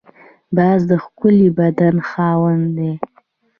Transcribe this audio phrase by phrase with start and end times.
[0.55, 2.91] باز د ښکلي بدن خاوند دی